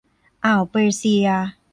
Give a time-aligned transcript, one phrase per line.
[0.45, 1.27] อ่าวเปอร์เซีย